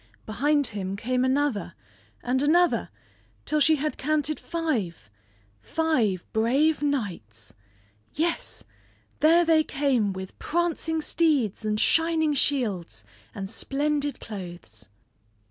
[0.25, 1.75] Behind him came another,
[2.23, 2.89] and another
[3.45, 5.11] till she had counted five
[5.61, 7.53] five brave knights!
[8.11, 8.63] Yes,
[9.19, 13.03] there they came with prancing steeds and shining shields,
[13.35, 14.89] and splendid clothes!